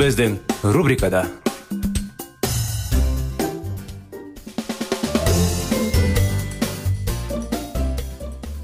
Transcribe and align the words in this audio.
Біздің 0.00 0.38
рубрикада 0.72 1.26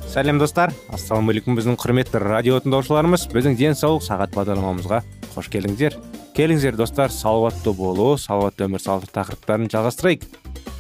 сәлем 0.09 0.39
достар. 0.41 0.73
Ассалаумағалейкум 0.97 1.59
біздің 1.59 1.77
құрметті 1.77 2.23
радио 2.25 2.57
тыңдаушыларымыз. 2.65 3.27
Біздің 3.35 3.59
денсаулық 3.61 4.07
сағат 4.07 4.33
бағдарламамызға 4.33 5.03
қош 5.35 5.53
келдіңіздер 5.53 5.99
келіңіздер 6.39 6.81
достар. 6.81 7.13
Салауатты 7.13 7.77
болу 7.77 8.15
салауатты 8.17 8.71
өмір 8.71 8.81
салты 8.81 9.13
тақырыптарын 9.13 9.69
жалғастырайық. 9.77 10.25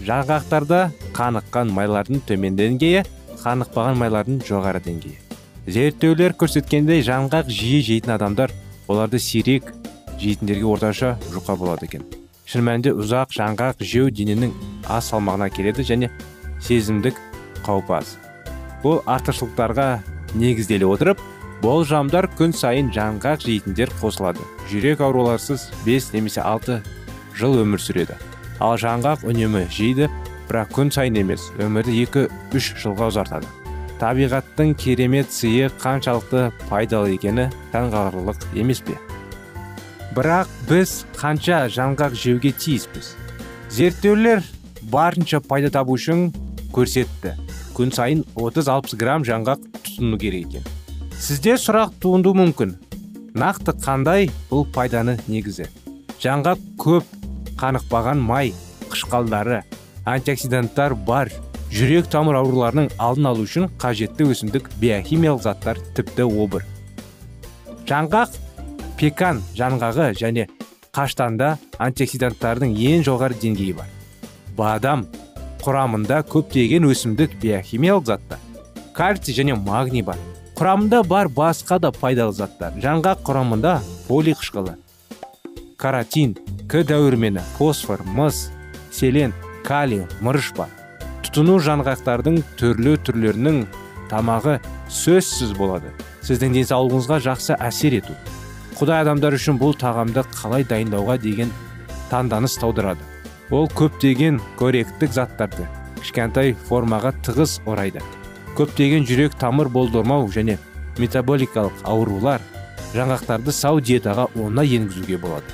Жаңғақтарда 0.08 0.82
қаныққан 1.20 1.76
майлардың 1.76 2.24
төмен 2.24 2.56
деңгейі 2.56 3.04
қанықпаған 3.44 4.00
майлардың 4.00 4.40
жоғары 4.48 4.80
деңгейі. 4.88 5.20
Зерттеулер 5.68 6.32
көрсеткендей 6.40 7.04
жаңғақ 7.04 7.52
жиі 7.52 7.82
жейтін 7.90 8.16
адамдар 8.16 8.56
оларды 8.88 9.20
сирек 9.20 9.74
жейтіндерге 10.20 10.66
орташа 10.66 11.16
жұқа 11.32 11.56
болады 11.60 11.86
екен. 11.88 12.04
Шын 12.46 12.62
мәнінде 12.66 12.92
ұзақ 12.94 13.32
жаңғақ 13.34 13.80
жеу 13.82 14.10
дененің 14.10 14.52
аз 14.88 15.10
салмағына 15.10 15.48
келеді 15.50 15.82
және 15.86 16.10
сезімдік 16.62 17.18
қаупі 17.66 17.98
аз. 17.98 18.16
Бұл 18.84 19.00
артықшылықтарға 19.10 19.88
негізделе 20.38 20.86
отырып 20.86 21.22
болжамдар 21.62 22.28
күн 22.38 22.54
сайын 22.54 22.92
жаңғақ 22.94 23.42
жейтіндер 23.46 23.90
қосылады. 24.00 24.44
Жүрек 24.70 25.02
ауруларсыз 25.02 25.70
5 25.86 26.12
немесе 26.14 26.44
6 26.44 26.80
жыл 27.36 27.58
өмір 27.62 27.82
сүреді. 27.82 28.16
Ал 28.60 28.78
жаңғақ 28.80 29.26
үнемі 29.26 29.66
жейді 29.72 30.10
бірақ 30.48 30.72
күн 30.76 30.92
сайын 30.94 31.18
емес 31.24 31.50
өмірді 31.58 31.96
2-3 32.06 32.76
жылға 32.84 33.10
ұзартады. 33.10 33.50
Табиғаттың 34.00 34.74
керемет 34.76 35.32
сыйы 35.32 35.70
қаншалықты 35.80 36.50
пайдалы 36.68 37.16
екені 37.16 37.48
таңғаларлық 37.72 38.44
емес 38.54 38.84
пе? 38.84 38.98
Бірақ 40.16 40.48
біз 40.70 41.02
қанша 41.18 41.66
жаңғақ 41.68 42.14
жеуге 42.16 42.54
тиіспіз. 42.56 43.12
Зерттеулер 43.68 44.40
барынша 44.88 45.42
пайда 45.44 45.68
табу 45.74 45.98
үшін 45.98 46.30
көрсетті. 46.72 47.34
Күн 47.76 47.92
сайын 47.92 48.22
30-60 48.32 48.96
грамм 48.96 49.26
жаңғақ 49.28 49.66
тұтыну 49.76 50.16
керек 50.20 50.48
екен. 50.48 50.70
Сізде 51.20 51.58
сұрақ 51.60 51.92
туындауы 52.00 52.38
мүмкін. 52.40 52.72
Нақты 53.36 53.74
қандай 53.84 54.30
бұл 54.48 54.64
пайданы 54.72 55.18
негізі? 55.28 55.68
Жаңғақ 56.22 56.64
көп 56.80 57.12
қанықпаған 57.60 58.22
май 58.24 58.54
қышқалдары 58.88 59.60
антиоксиданттар 60.08 60.96
бар. 60.96 61.28
Жүрек 61.68 62.08
тамыр 62.08 62.38
ауруларының 62.40 62.88
алдын 62.96 63.28
алу 63.34 63.44
үшін 63.44 63.68
қажетті 63.82 64.30
өсімдік 64.32 64.70
биохимиялық 64.80 65.44
заттар 65.44 65.80
тіпті 65.98 66.24
обыр. 66.24 66.64
Жаңғақ 67.90 68.38
пекан 68.96 69.42
жаңғағы 69.58 70.10
және 70.18 70.48
қаштанда 70.96 71.56
антиоксиданттардың 71.78 72.74
ең 72.90 73.04
жоғары 73.06 73.36
деңгейі 73.42 73.76
бар. 73.76 73.92
Бадам 74.56 75.06
құрамында 75.62 76.22
көптеген 76.32 76.88
өсімдік 76.88 77.36
биохимиялық 77.42 78.06
заттар 78.08 78.40
кальций 78.96 79.34
және 79.36 79.54
магний 79.54 80.02
бар. 80.02 80.16
Құрамында 80.56 81.02
бар 81.04 81.28
басқа 81.28 81.78
да 81.78 81.92
пайдалы 81.92 82.32
заттар. 82.32 82.72
Жаңғақ 82.80 83.20
құрамында 83.28 83.80
полий 84.08 84.32
қышқылы 84.32 84.78
каротин 85.76 86.32
к 86.66 86.80
дәрумені 86.80 87.42
фосфор 87.58 88.00
мыс 88.04 88.50
селен 88.90 89.34
калий 89.64 90.06
мырыш 90.24 90.54
бар. 90.56 90.70
Тұтыну 91.20 91.58
жаңғақтардың 91.60 92.40
түрлі 92.56 92.96
түрлерінің 93.04 93.66
тамағы 94.08 94.56
сөзсіз 94.88 95.52
болады. 95.58 95.92
Сіздің 96.24 96.56
денсаулығыңызға 96.56 97.20
жақсы 97.28 97.58
әсер 97.60 97.98
ету. 98.00 98.16
Құдай 98.76 99.06
адамдар 99.06 99.32
үшін 99.38 99.56
бұл 99.60 99.72
тағамды 99.80 100.26
қалай 100.36 100.66
дайындауға 100.68 101.16
деген 101.22 101.52
таңданыс 102.10 102.58
таудырады 102.60 103.00
ол 103.50 103.70
көптеген 103.72 104.40
корректтік 104.58 105.14
заттарды 105.16 105.64
кішкентай 106.00 106.52
формаға 106.68 107.12
тығыз 107.24 107.60
орайды. 107.66 108.02
Көптеген 108.56 109.06
жүрек 109.08 109.34
тамыр 109.40 109.68
болдырмау 109.72 110.28
және 110.32 110.58
метаболикалық 111.00 111.82
аурулар 111.84 112.44
жаңғақтарды 112.94 113.52
сау 113.52 113.80
диетаға 113.80 114.28
оңай 114.36 114.76
енгізуге 114.78 115.18
болады. 115.20 115.48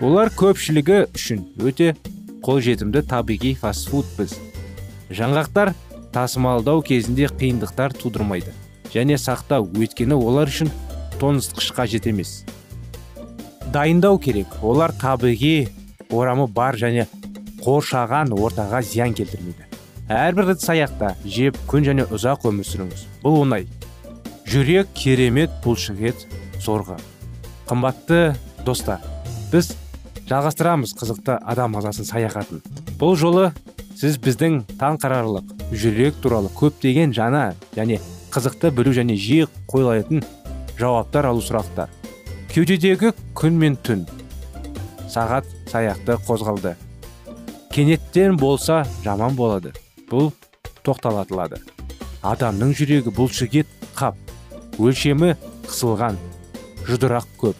Олар 0.00 0.30
көпшілігі 0.32 1.02
үшін 1.16 1.42
өте 1.64 1.94
қолжетімді 2.44 3.02
табиғи 3.08 3.54
фастфуд 3.60 4.08
біз 4.18 4.36
жаңғақтар 5.12 5.74
тасымалдау 6.14 6.84
кезінде 6.86 7.28
қиындықтар 7.28 7.96
тудырмайды 7.98 8.54
және 8.94 9.18
сақтау 9.20 9.68
өйткені 9.76 10.16
олар 10.16 10.48
үшін 10.48 10.70
тоңазытқыш 11.20 11.70
қажет 11.76 12.08
емес. 12.10 12.44
Дайындау 13.72 14.18
керек. 14.18 14.48
Олар 14.62 14.92
табиғи 14.96 15.68
орамы 16.10 16.48
бар 16.48 16.78
және 16.80 17.06
қоршаған 17.62 18.32
ортаға 18.34 18.82
зиян 18.82 19.14
келтірмейді. 19.14 19.68
Әрбір 20.10 20.56
ыдыс 20.56 20.66
аяқта 20.72 21.14
жеп 21.24 21.58
күн 21.70 21.86
және 21.86 22.08
ұзақ 22.10 22.48
өмір 22.50 22.66
сүріңіз. 22.66 23.06
Бұл 23.22 23.42
оңай. 23.44 23.68
Жүрек 24.50 24.90
керемет 24.96 25.52
бұлшықет 25.62 26.26
сорғы 26.58 26.96
қымбатты 27.70 28.34
достар 28.66 29.04
біз 29.52 29.70
жалғастырамыз 30.26 30.96
қызықты 30.98 31.36
адам 31.38 31.76
ағзасын 31.78 32.08
саяхатын. 32.08 32.64
Бұл 32.98 33.14
жолы 33.18 33.50
сіз 33.98 34.18
біздің 34.22 34.64
таңқарарлық 34.80 35.54
жүрек 35.70 36.18
туралы 36.22 36.50
көптеген 36.58 37.14
жаңа 37.14 37.52
және 37.76 38.00
қызықты 38.34 38.72
білу 38.74 38.94
және 38.96 39.14
жиі 39.14 39.46
қойылатын 39.70 40.24
жауаптар 40.80 41.28
алу 41.30 41.42
сұрақтар. 41.44 41.90
Кеудедегі 42.50 43.12
күн 43.36 43.58
мен 43.60 43.76
түн. 43.84 44.06
Сағат 45.10 45.46
саяқты 45.70 46.16
қозғалды. 46.26 46.74
Кенеттен 47.70 48.38
болса 48.40 48.82
жаман 49.04 49.36
болады. 49.38 49.74
Бұл 50.10 50.32
тоқталатылады. 50.82 51.60
Адамның 52.26 52.74
жүрегі 52.78 53.12
бұлшықет 53.14 53.70
қап. 53.94 54.18
Өлшемі 54.80 55.36
қысылған. 55.68 56.18
Жұдырақ 56.88 57.30
көп. 57.38 57.56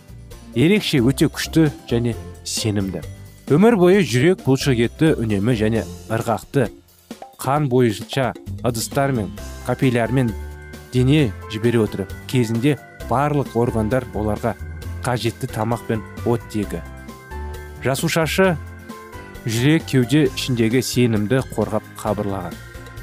Ерекше 0.57 0.99
өте 1.05 1.29
күшті 1.31 1.69
және 1.91 2.17
сенімді. 2.45 3.05
Өмір 3.51 3.77
бойы 3.79 4.03
жүрек 4.07 4.43
бұлшықетті 4.47 5.15
үнемі 5.21 5.55
және 5.59 5.87
ырғақты 6.11 6.69
қан 7.41 7.69
бойынша 7.71 8.33
ыдыстар 8.63 9.13
мен 9.13 9.31
капиллярмен 9.67 10.33
дене 10.93 11.33
жібере 11.53 11.81
отырып 11.81 12.13
кезінде 12.29 12.77
барлық 13.11 13.57
органдар 13.59 14.07
оларға 14.15 14.55
қажетті 15.05 15.51
тамақ 15.51 15.87
пен 15.89 16.03
оттегі. 16.25 16.81
Жасушашы 17.85 18.55
жүрек 19.47 19.87
кеуде 19.91 20.27
ішіндегі 20.29 20.83
сенімді 20.85 21.43
қорғап 21.55 21.87
қабырлаған. 22.01 22.57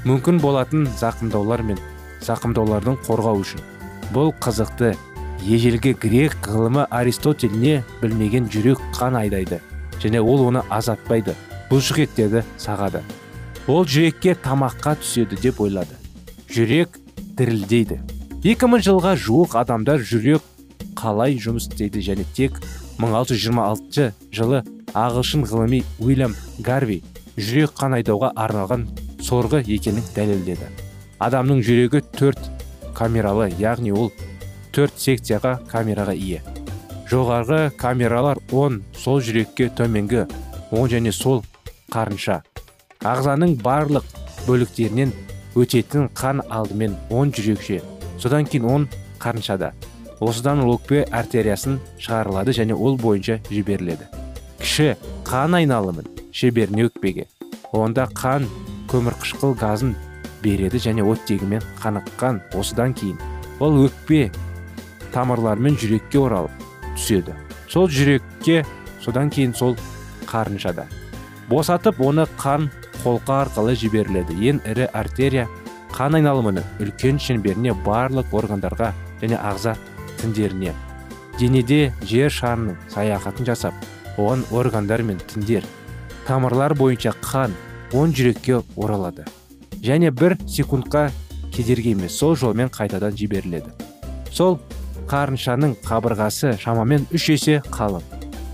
Мүмкін 0.07 0.41
болатын 0.41 0.87
зақымдаулар 0.99 1.63
мен 1.65 1.79
зақымдаулардың 2.23 2.99
қорғау 3.07 3.41
үшін. 3.41 3.61
Бұл 4.13 4.31
қызықты 4.39 4.93
ежелгі 5.43 5.93
грек 5.99 6.37
ғылымы 6.45 6.85
аристотель 6.89 7.57
не 7.57 7.81
білмеген 8.01 8.47
жүрек 8.53 8.81
қан 8.95 9.17
айдайды 9.19 9.59
және 10.01 10.21
ол 10.21 10.47
оны 10.47 10.63
азатпайды. 10.69 11.35
Бұлшық 11.71 12.05
еттерді 12.05 12.43
сағады. 12.61 13.01
Ол 13.67 13.83
жүрекке 13.83 14.37
тамаққа 14.39 14.95
түседі 15.01 15.41
деп 15.41 15.59
ойлады. 15.59 15.97
Жүрек 16.47 16.95
дірілдейді. 17.35 17.99
2000 18.43 18.83
жылға 18.85 19.15
жуық 19.17 19.55
адамдар 19.57 20.03
жүрек 20.05 20.43
қалай 20.97 21.39
жұмыс 21.41 21.65
істейді 21.71 22.03
және 22.05 22.25
тек 22.37 22.59
1626 23.01 24.11
жылы 24.29 24.59
ағылшын 24.93 25.45
ғылыми 25.49 25.79
уильям 25.97 26.35
гарви 26.61 26.99
жүрек 27.33 27.73
қан 27.79 27.97
айдауға 27.97 28.29
арналған 28.37 28.85
сорғы 29.25 29.63
екенін 29.65 30.05
дәлелдеді. 30.13 30.69
Адамның 31.17 31.63
жүрегі 31.65 32.03
төрт 32.13 32.51
камералы 32.93 33.49
яғни 33.57 33.89
ол 33.89 34.11
төрт 34.69 35.01
секцияға 35.01 35.57
камераға 35.73 36.13
ие. 36.13 36.43
Жоғарғы 37.09 37.71
камералар 37.81 38.37
10 38.53 38.83
сол 38.93 39.21
жүрекке 39.25 39.71
төменгі 39.73 40.27
оң 40.69 40.89
және 40.93 41.11
сол 41.11 41.41
қарынша. 41.89 42.43
Ағзаның 43.01 43.57
барлық 43.65 44.05
бөліктерінен 44.45 45.13
өтетін 45.57 46.11
қан 46.13 46.45
алдымен 46.53 46.93
оң 47.09 47.33
жүрекше. 47.33 47.81
Содан 48.19 48.45
кейін 48.45 48.67
оң 48.69 48.87
қарыншада. 49.21 49.73
Осыдан 50.19 50.63
өкпе 50.65 51.03
артериясын 51.13 51.77
шығарылады 52.01 52.55
және 52.57 52.73
ол 52.73 52.97
бойынша 52.97 53.37
жіберіледі. 53.51 54.07
Кіші 54.61 54.95
қан 55.27 55.53
айналымын 55.59 56.07
шеберіне 56.33 56.87
өкпеге. 56.89 57.27
Онда 57.71 58.07
қан 58.17 58.47
көмірқышқыл 58.89 59.53
газын 59.59 59.93
береді 60.41 60.81
және 60.81 61.05
оттегімен 61.05 61.61
қаныққан. 61.81 62.41
Осыдан 62.57 62.95
кейін 62.97 63.19
ол 63.59 63.77
өкпе 63.85 64.31
тамырларымен 65.13 65.77
жүрекке 65.77 66.19
оралып 66.21 66.65
түседі. 66.95 67.35
Сол 67.69 67.89
жүрекке 67.89 68.63
содан 69.03 69.29
кейін 69.29 69.53
сол 69.53 69.77
қарыншада. 70.25 70.87
Босатып 71.49 72.01
оны 72.01 72.25
қан 72.41 72.71
қолқа 73.03 73.43
арқылы 73.45 73.75
жіберіледі. 73.77 74.35
Ең 74.49 74.61
ірі 74.65 74.89
артерия 74.93 75.47
қан 75.97 76.17
айналымының 76.19 76.65
үлкен 76.83 77.17
шеңберіне 77.21 77.73
барлық 77.85 78.33
органдарға 78.37 78.91
және 79.21 79.39
ағза 79.41 79.73
тіндеріне 80.21 80.75
денеде 81.39 81.79
жер 82.05 82.33
шарының 82.33 82.77
саяхатын 82.93 83.49
жасап 83.49 83.73
оған 84.17 84.45
органдар 84.53 85.01
мен 85.01 85.17
тіндер 85.33 85.65
тамырлар 86.27 86.77
бойынша 86.77 87.15
қан 87.25 87.55
оң 87.97 88.13
жүрекке 88.13 88.61
оралады 88.75 89.25
және 89.83 90.11
бір 90.11 90.37
секундқа 90.45 91.07
кедергі 91.57 91.95
емес 91.95 92.17
сол 92.19 92.35
жолмен 92.35 92.69
қайтадан 92.69 93.15
жіберіледі. 93.17 93.71
Сол 94.31 94.59
қарыншаның 95.09 95.77
қабырғасы 95.85 96.53
шамамен 96.61 97.07
үш 97.15 97.29
есе 97.33 97.61
қалың. 97.73 98.03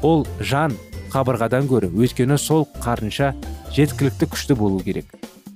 Ол 0.04 0.26
жан 0.40 0.76
қабырғадан 1.12 1.68
гөрі 1.68 1.92
өйткені 1.92 2.38
сол 2.40 2.68
қарынша 2.84 3.34
жеткілікті 3.76 4.30
күшті 4.32 4.56
болу 4.56 4.80
керек. 4.80 5.12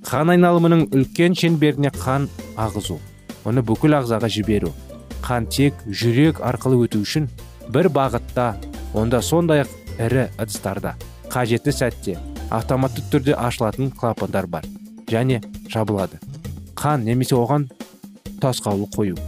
Қан 0.07 0.31
айналымының 0.31 0.85
үлкен 0.95 1.33
шеңберіне 1.35 1.89
қан 1.91 2.29
ағызу. 2.55 2.95
Оны 3.43 3.59
бүкіл 3.59 3.97
ағзаға 3.97 4.29
жіберу. 4.31 4.71
Қан 5.19 5.49
тек 5.51 5.75
жүрек 5.87 6.39
арқылы 6.47 6.85
өту 6.85 7.01
үшін 7.03 7.27
бір 7.75 7.89
бағытта 7.91 8.53
онда 8.95 9.19
сондай 9.19 9.65
ақ 9.65 9.73
ірі 10.05 10.29
ыдыстарда 10.39 10.93
қажетті 11.33 11.73
сәтте 11.75 12.15
автоматты 12.49 13.03
түрде 13.11 13.35
ашылатын 13.35 13.91
клапандар 13.91 14.47
бар 14.47 14.63
және 15.11 15.41
жабылады. 15.67 16.21
Қан 16.75 17.03
немесе 17.03 17.35
оған 17.35 17.67
тосқауыл 18.39 18.87
қою. 18.95 19.19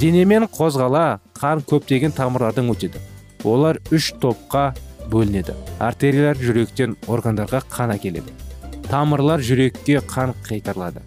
Денемен 0.00 0.48
қозғала 0.48 1.20
қан 1.36 1.60
көптеген 1.60 2.16
тамырлардан 2.16 2.72
өтеді. 2.72 3.04
Олар 3.44 3.82
үш 3.92 4.14
топқа 4.22 4.70
бөлінеді. 5.12 5.52
Артериялар 5.78 6.40
жүректен 6.40 6.96
органдарға 7.06 7.60
қан 7.68 7.92
әкеледі. 7.98 8.45
Тамырлар 8.90 9.42
жүрекке 9.42 10.00
қан 10.06 10.34
қайтарылады. 10.46 11.02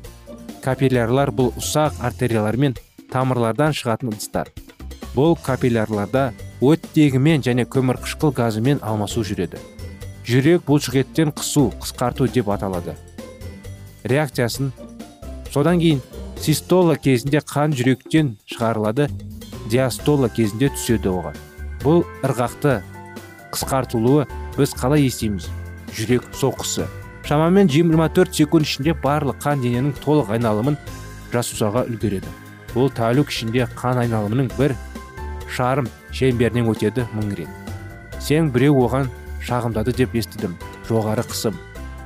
Капиллярлар 0.63 1.31
бұл 1.31 1.53
ұсақ 1.59 2.01
артериялар 2.03 2.57
мен 2.59 2.75
тамырлардан 3.11 3.73
шығатын 3.73 4.11
ыдыстар. 4.11 4.51
Бұл 5.15 5.37
капиллярларда 5.41 6.29
оттегімен 6.61 7.43
және 7.45 7.65
көмірқышқыл 7.65 8.33
газымен 8.35 8.81
алмасу 8.83 9.23
жүреді. 9.23 9.61
Жүрек 10.27 10.65
бұлшықеттен 10.67 11.31
қысу 11.33 11.69
қысқарту 11.81 12.27
деп 12.29 12.51
аталады. 12.53 12.95
Реакциясын. 14.03 14.71
Содан 15.49 15.79
кейін 15.79 16.03
систола 16.37 16.95
кезінде 16.95 17.41
қан 17.41 17.73
жүректен 17.73 18.35
шығарылады 18.45 19.09
диастола 19.71 20.29
кезінде 20.29 20.69
түседі 20.75 21.09
оған. 21.15 21.39
Бұл 21.81 22.03
ырғақты 22.27 22.79
қысқартылуы 23.55 24.27
біз 24.57 24.75
қалай 24.77 25.07
естиміз? 25.07 25.49
Жүрек 25.95 26.27
соққысы. 26.35 26.85
Шамамен 27.27 27.67
24 27.67 28.33
секунд 28.33 28.65
ішінде 28.65 28.95
барлық 29.03 29.39
қан 29.43 29.61
дененің 29.63 29.93
толық 30.03 30.31
айналымын 30.35 30.77
жасушаға 31.33 31.85
үлгереді. 31.89 32.29
Бұл 32.73 32.91
тәулік 32.93 33.31
ішінде 33.33 33.67
қан 33.77 34.01
айналымының 34.03 34.51
бір 34.57 34.75
шарым 35.49 35.89
шеңберінен 36.15 36.69
өтеді 36.71 37.05
мың 37.15 37.33
рет. 37.37 37.49
Сен 38.19 38.51
біреу 38.53 38.77
оған 38.85 39.09
шағымдады 39.45 39.93
деп 39.97 40.15
естідім. 40.17 40.55
Жоғары 40.89 41.23
қысым. 41.25 41.55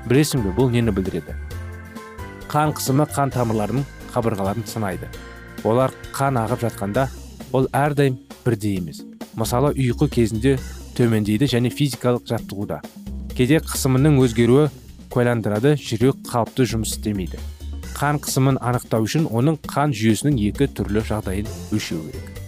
Білесің 0.08 0.44
бе 0.44 0.52
бұл 0.56 0.72
нені 0.72 0.92
білдіреді? 0.92 1.36
Қан 2.52 2.74
қысымы 2.76 3.08
қан 3.12 3.32
тамырларының 3.34 3.86
қабырғаларын 4.14 4.68
сынайды. 4.68 5.08
Олар 5.64 5.94
қан 6.14 6.38
ағып 6.42 6.66
жатқанда 6.68 7.08
ол 7.54 7.68
әрдайым 7.72 8.20
бірдей 8.44 8.78
емес. 8.78 9.02
Мысалы 9.40 9.72
ұйқы 9.74 10.10
кезінде 10.12 10.58
төмендейді 10.98 11.48
және 11.50 11.72
физикалық 11.74 12.28
жаттығуда. 12.30 12.82
Кейде 13.34 13.58
қысымының 13.64 14.20
өзгеруі 14.22 14.68
куәландырады 15.14 15.76
жүрек 15.78 16.24
қалыпты 16.26 16.66
жұмыс 16.74 16.96
істемейді. 16.98 17.38
Қан 17.94 18.18
қысымын 18.24 18.58
анықтау 18.58 19.06
үшін 19.06 19.28
оның 19.30 19.60
қан 19.70 19.94
жүйесінің 19.94 20.40
екі 20.50 20.66
түрлі 20.74 21.04
жағдайын 21.06 21.50
өлшеу 21.72 22.02
керек. 22.08 22.40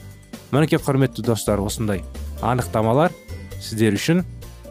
Мінекей 0.49 0.81
құрметті 0.81 1.21
достар 1.27 1.61
осындай 1.61 2.01
анықтамалар 2.41 3.13
сіздер 3.61 3.97
үшін. 3.99 4.23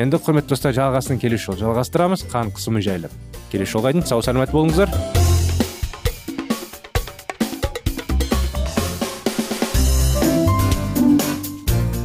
Енді 0.02 0.18
құрметті 0.18 0.50
достар 0.56 0.74
жалғасын 0.74 1.20
келесі 1.22 1.52
жолы 1.52 1.62
жалғастырамыз. 1.62 2.26
Қан 2.32 2.50
қысымы 2.56 2.82
жайлы 2.82 3.10
келесі 3.52 3.76
жолға 3.76 3.92
дейін. 3.94 4.06
Сау 4.10 4.22
саламат 4.26 4.50
болыңыздар. 4.50 4.90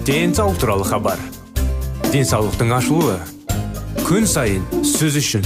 Денсаулық 0.06 0.62
туралы 0.62 0.86
хабар. 0.86 1.19
Денсаулықтың 2.13 2.77
ашылуы. 2.77 3.18
Күн 4.06 4.25
сайын 4.25 4.63
сөз 4.81 5.18
үшін. 5.21 5.45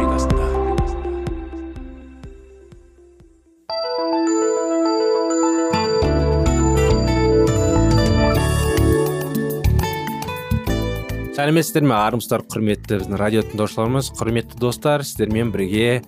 Сәлеметсіздер 11.41 11.85
ме? 11.89 11.95
Армысыздар 11.97 12.43
құрметті 12.53 12.99
біздің 12.99 13.17
радио 13.17 13.41
тыңдаушыларымыз. 13.47 14.11
Құрметті 14.13 14.59
достар 14.61 15.01
сіздермен 15.01 15.49
бірге 15.49 16.03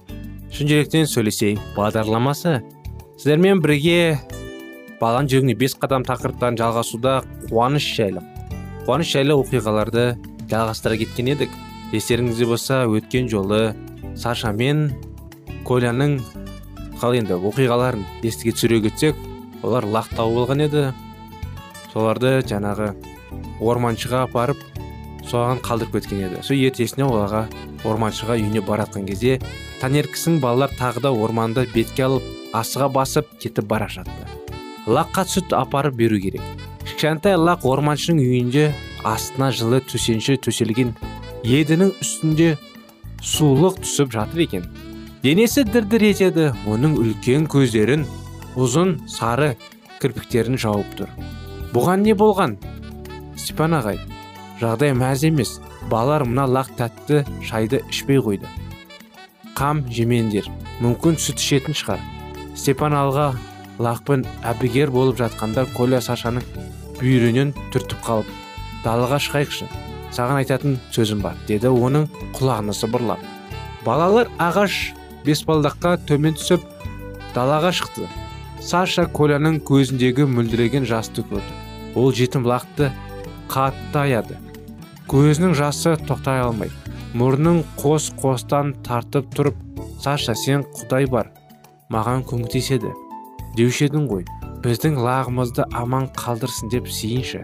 шын 0.54 0.68
жүректен 0.70 1.08
сөйлесейік. 1.10 1.62
Бағдарламасы. 1.74 2.60
Сіздермен 3.18 3.64
бірге 3.64 4.20
баланың 5.00 5.32
жүрегіне 5.32 5.56
бес 5.58 5.74
қадам 5.82 6.06
тақырыптарын 6.06 6.60
жалғасуда 6.60 7.16
қуаныш 7.48 7.88
жайлы. 7.96 8.22
Қуаныш 8.86 9.10
жайлы 9.16 9.34
оқиғаларды 9.40 10.04
жалғастыра 10.52 11.00
кеткен 11.02 11.32
едік. 11.34 11.56
Естеріңізде 11.98 12.50
болса 12.52 12.84
өткен 12.86 13.32
жолы 13.32 13.64
саша 14.14 14.52
мен 14.54 14.92
коляның 15.66 16.20
қалай 17.02 17.24
енді 17.24 17.40
оқиғаларын 17.40 18.06
естіге 18.22 18.54
түсіре 18.60 18.84
кетсек 18.86 19.18
олар 19.64 19.90
лақтау 19.98 20.38
болған 20.38 20.68
еді. 20.68 20.86
Соларды 21.90 22.44
жаңағы 22.46 22.92
орманшыға 23.64 24.28
апарып 24.28 24.62
соған 25.30 25.62
қалдырып 25.64 25.98
кеткен 25.98 26.24
еді. 26.28 26.42
Сол 26.44 26.60
ертесіне 26.60 27.06
оларға 27.08 27.46
орманшыға 27.88 28.38
үйіне 28.40 28.64
баратқан 28.66 29.08
кезде 29.08 29.40
таңертеңгісін 29.82 30.40
балалар 30.44 30.74
тағы 30.78 31.04
да 31.06 31.12
орманды 31.12 31.66
бетке 31.74 32.06
алып 32.08 32.24
асыға 32.56 32.90
басып 32.94 33.30
кетіп 33.40 33.68
бара 33.72 33.88
жатты. 33.92 34.28
Лаққа 34.88 35.26
сүт 35.28 35.56
апарып 35.56 35.96
беру 35.96 36.20
керек. 36.20 36.42
Кішкентай 36.84 37.38
лақ 37.40 37.66
орманшының 37.68 38.24
үйінде 38.24 38.72
астына 39.08 39.52
жылы 39.56 39.80
төсенші 39.88 40.38
төселген 40.44 40.94
едінің 41.48 41.94
үстінде 42.04 42.56
сулық 43.24 43.80
түсіп 43.84 44.12
жатыр 44.16 44.44
екен. 44.44 44.68
Денесі 45.24 45.64
дір 45.64 45.88
дір 45.88 46.10
етеді 46.10 46.50
оның 46.68 46.98
үлкен 47.00 47.48
көздерін 47.52 48.04
ұзын 48.60 48.98
сары 49.08 49.54
кірпіктерін 50.04 50.60
жауып 50.60 50.98
тұр. 51.00 51.14
Бұған 51.72 52.04
не 52.04 52.16
болған? 52.16 52.58
Степан 53.40 53.80
ағай 53.80 54.00
жағдай 54.62 54.94
мәз 54.98 55.26
емес 55.28 55.58
балалар 55.92 56.26
мына 56.30 56.46
лақ 56.50 56.74
тәтті 56.78 57.24
шайды 57.46 57.82
ішпей 57.90 58.22
қойды 58.24 58.50
қам 59.58 59.84
жемеңдер 59.94 60.50
мүмкін 60.84 61.18
сүт 61.22 61.42
ішетін 61.42 61.78
шығар 61.78 62.04
степан 62.58 62.96
алға 62.98 63.32
лақпен 63.82 64.26
әбігер 64.46 64.92
болып 64.94 65.20
жатқанда 65.22 65.66
коля 65.78 66.02
сашаның 66.02 66.46
бүйірінен 67.00 67.54
түртіп 67.74 68.04
қалып 68.06 68.30
далаға 68.84 69.20
шығайықшы 69.26 69.70
саған 70.14 70.42
айтатын 70.44 70.78
сөзім 70.94 71.24
бар 71.26 71.38
деді 71.48 71.72
оның 71.74 72.10
құлағына 72.38 72.76
сыбырлап 72.78 73.24
балалар 73.86 74.30
ағаш 74.42 74.94
бесбалдаққа 75.26 75.96
төмен 76.10 76.38
түсіп 76.38 76.66
далаға 77.34 77.72
шықты 77.74 78.10
саша 78.64 79.08
коляның 79.18 79.58
көзіндегі 79.68 80.28
мөлдіреген 80.30 80.86
жасты 80.88 81.26
көрді 81.30 81.98
ол 82.00 82.14
жетім 82.16 82.46
лақты 82.48 82.92
қатты 83.52 84.00
аяды. 84.06 84.38
Көзінің 85.12 85.54
жасы 85.58 85.98
тоқтай 86.08 86.42
алмай 86.44 86.72
мұрнын 87.14 87.62
қос 87.78 88.10
қостан 88.18 88.72
тартып 88.86 89.28
тұрып 89.38 89.58
саша 90.02 90.34
сен 90.34 90.64
құдай 90.74 91.06
бар 91.10 91.30
маған 91.94 92.24
көмектеседі 92.26 92.90
деуші 93.58 93.90
едің 93.90 94.08
ғой. 94.10 94.26
Біздің 94.64 94.96
лағымызды 95.04 95.66
аман 95.76 96.08
қалдырсын 96.18 96.72
деп 96.72 96.88
сиыншы 96.88 97.44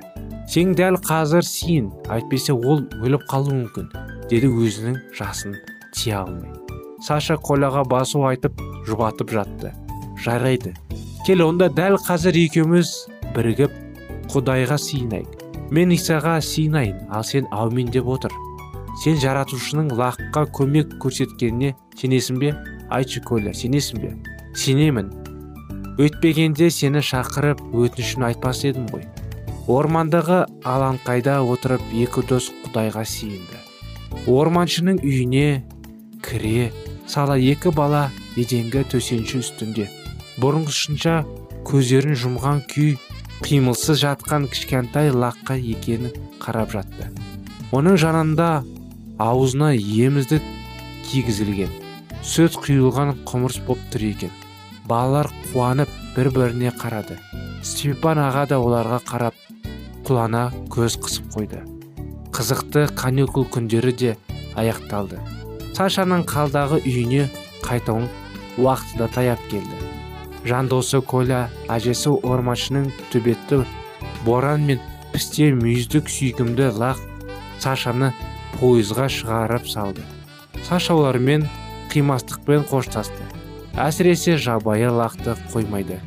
сен 0.50 0.72
дәл 0.74 0.98
қазір 1.06 1.46
сиын 1.46 1.92
әйтпесе 2.10 2.56
ол 2.56 2.86
өліп 3.04 3.28
қалуы 3.30 3.58
мүмкін 3.60 3.92
деді 4.32 4.50
өзінің 4.50 4.96
жасын 5.18 5.58
тия 5.94 6.24
алмай. 6.24 6.50
Саша 7.06 7.38
коляға 7.38 7.84
басу 7.86 8.24
айтып 8.28 8.58
жұбатып 8.88 9.36
жатты. 9.36 9.74
Жарайды 10.24 10.74
кел 11.28 11.46
онда 11.46 11.70
дәл 11.70 12.00
қазір 12.08 12.40
екеуміз 12.48 12.96
бірігіп 13.36 13.76
құдайға 14.34 14.80
сиынайық 14.82 15.39
мен 15.72 15.94
исаға 15.96 16.40
сиынайын 16.42 17.06
ал 17.10 17.24
сен 17.24 17.48
аумин 17.52 17.92
деп 17.94 18.08
отыр. 18.08 18.34
Сен 19.04 19.20
жаратушының 19.22 19.94
лаққа 20.00 20.46
көмек 20.56 20.98
көрсеткеніне 21.04 21.76
сенесің 22.00 22.42
бе? 22.42 22.52
Айтшы 22.90 23.22
коля 23.24 23.54
сенесің 23.54 24.04
бе? 24.04 24.12
Сенемін. 24.56 25.14
Өйтпегенде 26.00 26.70
сені 26.74 27.04
шақырып 27.04 27.64
өтінішін 27.76 28.28
айтпас 28.32 28.66
едім 28.68 28.90
ғой. 28.92 29.08
Ормандағы 29.70 30.44
алаңқайда 30.66 31.42
отырып 31.46 31.84
екі 31.94 32.26
дос 32.30 32.52
құдайға 32.66 33.06
сиынды 33.06 33.60
орманшының 34.28 35.00
үйіне 35.04 35.62
кіре 36.26 36.70
сала 37.08 37.38
екі 37.40 37.72
бала 37.76 38.10
еденгі 38.38 38.84
төсенші 38.92 39.42
үстінде. 39.42 39.88
Бұрынғысынша 40.40 41.24
көздерін 41.68 42.18
жұмған 42.20 42.62
күй 42.70 42.96
қимылсыз 43.44 44.02
жатқан 44.04 44.48
кішкентай 44.52 45.12
лаққа 45.12 45.58
екені 45.58 46.14
қарап 46.44 46.74
жатты. 46.76 47.10
Оның 47.72 48.00
жанында 48.02 48.50
аузына 49.20 49.74
емізді 49.76 50.42
кигізілген 51.10 51.72
сүт 52.26 52.58
құйылған 52.60 53.14
құмырс 53.28 53.60
боп 53.68 53.80
тұр 53.94 54.04
екен. 54.10 54.32
Балалар 54.90 55.30
қуанып 55.50 55.92
бір 56.16 56.30
біріне 56.36 56.72
қарады. 56.76 57.18
Степан 57.64 58.20
аға 58.20 58.46
да 58.50 58.60
оларға 58.60 59.00
қарап 59.08 59.36
құлана 60.08 60.50
көз 60.74 60.98
қысып 61.04 61.30
қойды. 61.36 61.62
Қызықты 62.36 62.88
каникул 62.96 63.48
күндері 63.48 63.94
де 63.96 64.16
аяқталды. 64.60 65.20
Сашаның 65.78 66.26
қалдағы 66.28 66.82
үйіне 66.84 67.30
қайтуын 67.64 68.10
уақыты 68.58 69.00
да 69.00 69.08
таяп 69.16 69.48
келді. 69.52 69.89
Жандосы 70.50 71.02
коля 71.06 71.48
әжесі 71.70 72.12
орманшының 72.26 72.90
төбетті 73.14 73.62
боран 74.26 74.66
мен 74.66 74.80
пісте 75.14 75.52
мүйіздік 75.54 76.10
сүйкімді 76.10 76.72
лақ 76.80 77.02
сашаны 77.62 78.12
пойызға 78.58 79.08
шығарып 79.14 79.68
салды. 79.70 80.06
Саша 80.66 80.96
олармен 80.96 81.46
қимастықпен 81.94 82.66
қоштасты. 82.70 83.28
Әсіресе 83.80 84.38
жабайы 84.38 84.90
лақты 84.92 85.38
қоймайды. 85.54 86.00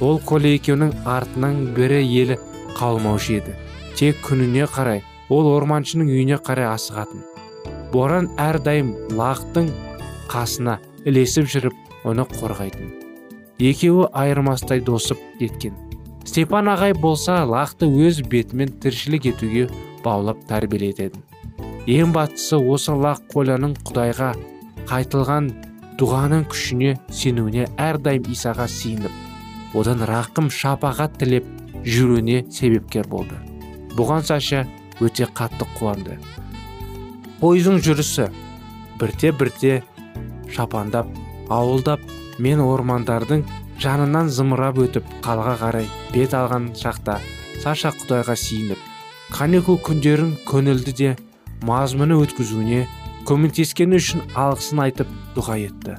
Ол 0.00 0.20
коля 0.24 0.54
екеуінің 0.56 0.94
артынан 1.04 1.74
бірі 1.76 2.00
елі 2.22 2.38
қалмаушы 2.78 3.40
еді. 3.40 3.56
Тек 3.98 4.22
күніне 4.24 4.70
қарай 4.70 5.02
ол 5.28 5.50
орманшының 5.50 6.08
үйіне 6.14 6.40
қарай 6.46 6.70
асығатын. 6.70 7.26
Боран 7.92 8.30
әрдайым 8.38 8.94
лақтың 9.18 9.70
қасына 10.30 10.78
ілесіп 11.04 11.50
жүріп 11.50 12.06
оны 12.06 12.26
қорғайтын. 12.38 13.09
Екеуі 13.60 14.08
айырмастай 14.16 14.80
досып 14.80 15.20
кеткен. 15.38 15.76
Степан 16.24 16.68
ағай 16.72 16.94
болса 16.96 17.40
лақты 17.48 17.88
өз 17.88 18.22
бетімен 18.28 18.72
тіршілік 18.80 19.26
етуге 19.32 19.66
баулап 20.04 20.40
тәрбиелетеді. 20.48 21.20
Ең 21.90 22.12
бастысы 22.14 22.56
осы 22.60 22.94
лақ 22.96 23.24
коляның 23.32 23.74
құдайға 23.88 24.34
қайтылған 24.88 25.50
дұғаның 26.00 26.46
күшіне 26.52 26.94
сенуіне 27.12 27.66
әрдайым 27.80 28.28
исаға 28.32 28.68
сиынып 28.70 29.76
одан 29.76 30.04
рақым 30.08 30.50
шапағат 30.52 31.18
тілеп 31.20 31.46
жүруіне 31.84 32.44
себепкер 32.52 33.08
болды. 33.08 33.36
Бұған 33.96 34.24
саша 34.26 34.64
өте 35.00 35.26
қатты 35.26 35.66
қуанды. 35.78 36.18
Пойыздың 37.40 37.80
жүрісі 37.84 38.28
бірте 39.00 39.32
бірте 39.32 39.82
шапандап 40.52 41.08
ауылдап 41.48 42.00
мен 42.44 42.60
ормандардың 42.64 43.42
жанынан 43.82 44.30
зымырап 44.32 44.78
өтіп 44.84 45.08
қалға 45.24 45.56
қарай 45.60 45.88
бет 46.14 46.34
алған 46.36 46.70
шақта 46.80 47.18
саша 47.62 47.92
құдайға 48.00 48.36
сиініп 48.40 48.86
каникул 49.34 49.78
күндерін 49.86 50.32
көңілді 50.48 50.94
де 51.00 51.10
мазмұны 51.68 52.16
өткізуіне 52.24 52.86
көмектескені 53.28 54.00
үшін 54.00 54.24
алғысын 54.34 54.80
айтып 54.86 55.10
дұға 55.36 55.58
етті. 55.66 55.98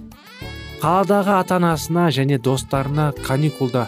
Қаладағы 0.82 1.36
ата 1.38 1.60
анасына 1.60 2.08
және 2.12 2.40
достарына 2.42 3.12
каникулда 3.22 3.86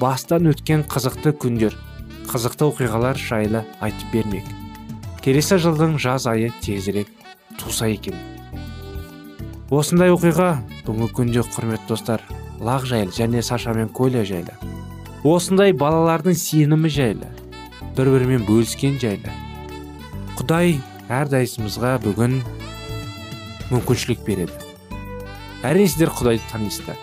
бастан 0.00 0.50
өткен 0.52 0.84
қызықты 0.92 1.32
күндер 1.40 1.74
қызықты 2.28 2.68
оқиғалар 2.68 3.18
жайлы 3.18 3.64
айтып 3.80 4.12
бермек. 4.12 4.46
Келесі 5.24 5.56
жылдың 5.56 5.96
жаз 5.98 6.28
айы 6.28 6.52
тезірек 6.60 7.08
туса 7.58 7.88
екен 7.88 8.18
осындай 9.72 10.12
оқиға 10.12 10.50
бүгінгі 10.84 11.14
күнде 11.16 11.44
құрметті 11.48 11.88
достар 11.88 12.22
лақ 12.60 12.84
жайлы 12.88 13.14
және 13.16 13.42
саша 13.42 13.72
мен 13.74 13.88
коля 13.88 14.24
жайлы. 14.24 14.52
Осындай 15.24 15.72
балалардың 15.72 16.36
сенімі 16.36 16.90
жайлы 16.92 17.30
бір 17.96 18.10
бірімен 18.12 18.44
бөліскен 18.44 18.98
жайлы. 19.00 19.32
Құдай 20.36 20.76
әрдайсымызға 21.08 21.96
бүгін 22.04 22.40
мүмкіншілік 23.70 24.24
береді. 24.26 24.52
Әрине 25.64 25.88
сіздер 25.88 26.12
құдайды 26.12 26.44
танисыздар. 26.50 27.00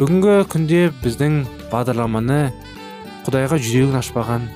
Бүгінгі 0.00 0.36
күнде 0.52 0.82
біздің 1.00 1.42
бағдарламаны 1.72 2.40
құдайға 3.24 3.56
жүрегін 3.62 3.96
ашпаған 4.02 4.48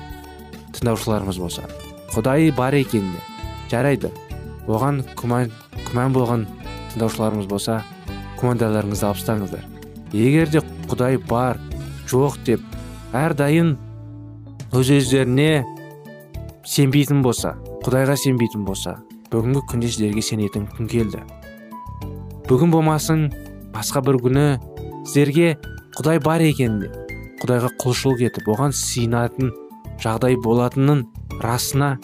тыңдаушыларымыз 0.77 1.41
болса 1.41 1.65
құдай 2.13 2.51
бар 2.53 2.75
екеніне 2.77 3.21
жарайды. 3.71 4.11
Оған 4.67 5.01
күмән, 5.17 5.51
күмән 5.87 6.13
болған 6.13 6.43
тыңдаушыларымыз 6.91 7.47
болса 7.49 7.81
күмәндаларыңызды 8.39 9.07
алып 9.07 9.19
тастаңыздар. 9.21 9.65
Егер 10.13 10.51
де 10.51 10.61
құдай 10.87 11.17
бар 11.29 11.59
жоқ 12.07 12.37
деп 12.47 12.63
әрдайым 13.17 13.75
өз 14.75 14.91
өздеріне 14.97 15.65
сенбейтін 16.67 17.21
болса 17.25 17.55
құдайға 17.85 18.17
сенбейтін 18.19 18.65
болса 18.67 18.97
бүгінгі 19.31 19.63
күнде 19.71 19.91
сіздерге 19.91 20.23
сенетін 20.23 20.67
күн 20.71 20.89
келді. 20.91 21.23
Бүгін 22.47 22.71
болмасын 22.71 23.27
басқа 23.75 24.03
бір 24.07 24.21
күні 24.23 24.45
сіздерге 25.07 25.57
құдай 25.97 26.21
бар 26.23 26.43
екеніне 26.45 26.91
құдайға 27.41 27.73
құлшылық 27.83 28.23
етіп 28.27 28.47
оған 28.53 28.75
сыйынатын 28.75 29.51
жағдай 30.03 30.37
болатынын 30.43 31.05
расына 31.43 31.97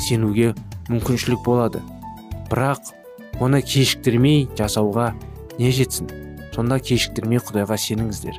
сенуге 0.00 0.52
мүмкіншілік 0.90 1.42
болады. 1.46 1.82
Бірақ 2.50 2.92
оны 3.42 3.62
кешіктірмей 3.62 4.46
жасауға 4.58 5.12
не 5.58 5.72
жетсін. 5.72 6.10
Сонда 6.54 6.78
кешіктірмей 6.80 7.40
құдайға 7.44 7.76
сеніңіздер. 7.80 8.38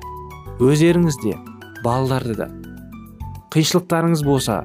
Өздеріңіз 0.63 1.19
де 1.21 1.35
балаларды 1.83 2.35
да. 2.37 2.47
Қиыншылықтарыңыз 3.53 4.23
болса 4.25 4.63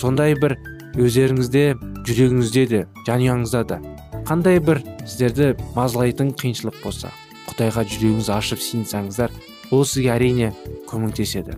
сондай 0.00 0.36
бір 0.40 0.56
өздеріңізде 0.96 1.64
жүрегіңізде 2.08 2.64
де 2.70 2.82
жанұяңызда 3.08 3.62
да. 3.68 3.80
Қандай 4.26 4.60
бір 4.60 4.80
сіздерді 5.04 5.52
мазалайтын 5.76 6.32
қиыншылық 6.40 6.80
болса 6.84 7.12
құдайға 7.50 7.84
жүрегіңізді 7.92 8.32
ашып 8.36 8.62
сиынсаңыздар 8.64 9.34
ол 9.70 9.84
сізге 9.84 10.12
әрине 10.16 10.52
көмектеседі. 10.90 11.56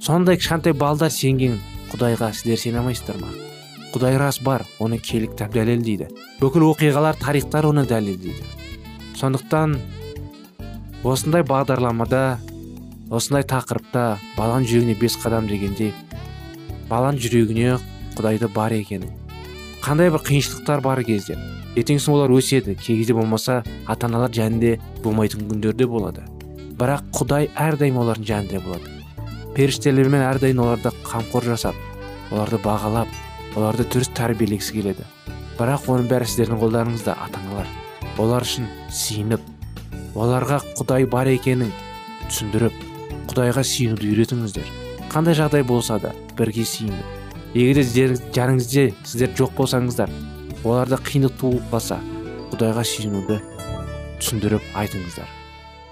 Сондай 0.00 0.38
кішкентай 0.40 0.74
балдар 0.76 1.10
сенген 1.12 1.58
құдайға 1.92 2.32
сіздер 2.34 2.62
сене 2.62 2.80
алмайсыздар 2.80 3.18
ма? 3.20 3.34
Құдай 3.94 4.18
рас 4.20 4.40
бар 4.44 4.66
оны 4.82 4.98
келік 5.00 5.36
дәлелдейді. 5.38 6.08
Бүкіл 6.40 6.70
оқиғалар 6.72 7.16
тарихтар 7.20 7.68
оны 7.70 7.86
дәлелдейді. 7.88 8.55
Сондықтан 9.16 9.78
осындай 11.04 11.44
бағдарламада 11.46 12.22
осындай 13.08 13.46
тақырыпта 13.48 14.06
баланың 14.36 14.66
жүрегіне 14.68 14.96
бес 15.00 15.16
қадам 15.22 15.48
дегендей 15.48 15.94
баланың 16.90 17.20
жүрегіне 17.24 17.76
құдайды 18.18 18.50
бар 18.52 18.74
екенін 18.76 19.12
қандай 19.84 20.10
бір 20.12 20.24
қиыншылықтар 20.26 20.82
бар 20.84 21.04
кезде 21.06 21.38
ертеңгісін 21.76 22.14
олар 22.14 22.32
өседі 22.32 22.74
кей 22.80 23.04
болмаса 23.12 23.62
ата 23.86 24.08
аналар 24.08 24.32
жанында 24.32 24.76
болмайтын 25.04 25.44
күндер 25.48 25.76
де 25.76 25.86
болады. 25.86 26.24
Бірақ 26.76 27.04
құдай 27.16 27.50
әрдайым 27.56 28.00
олардың 28.00 28.28
жанында 28.32 28.62
болады. 28.64 28.92
Періштелермен 29.54 30.24
әрдайым 30.24 30.64
оларды 30.64 30.92
қамқор 31.04 31.44
жасап 31.52 31.76
оларды 32.32 32.60
бағалап 32.64 33.08
оларды 33.56 33.88
дұрыс 33.92 34.12
тәрбиелегісі 34.16 34.78
келеді. 34.80 35.08
Бірақ 35.60 35.88
оның 35.92 36.08
бәрі 36.12 36.28
сіздердің 36.32 36.64
қолдарыңызда 36.64 37.16
ата 37.16 37.44
аналар 37.44 37.85
олар 38.22 38.46
үшін 38.46 38.68
сиынып 38.92 39.42
оларға 40.16 40.60
құдай 40.78 41.06
бар 41.10 41.28
екенін 41.34 41.72
түсіндіріп 42.26 42.82
құдайға 43.30 43.62
сүйінуді 43.66 44.10
үйретіңіздер. 44.12 44.72
Қандай 45.12 45.36
жағдай 45.38 45.64
болса 45.66 45.98
да 46.02 46.14
бірге 46.38 46.64
сүйініп 46.66 47.16
егер 47.56 47.82
де 47.82 48.92
сіздер 49.04 49.30
жоқ 49.38 49.54
болсаңыздар 49.56 50.10
оларда 50.64 50.98
қиындық 51.00 51.38
туып 51.40 51.70
қалса 51.72 51.98
құдайға 52.52 52.84
сүйінуді 52.84 53.40
түсіндіріп 54.20 54.70
айтыңыздар. 54.76 55.28